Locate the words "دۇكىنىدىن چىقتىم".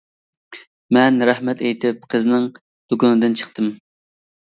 2.59-3.73